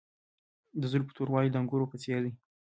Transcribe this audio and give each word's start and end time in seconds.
د 0.81 0.83
زلفو 0.91 1.15
توروالی 1.17 1.49
د 1.51 1.55
انګورو 1.61 1.91
په 1.91 1.97
څیر 2.01 2.19
دی. 2.25 2.31